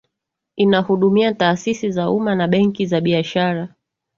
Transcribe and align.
inahudumia 0.55 1.33
taasisi 1.33 1.91
za 1.91 2.09
umma 2.11 2.35
na 2.35 2.47
benki 2.47 2.85
za 2.85 3.01
biashara 3.01 3.75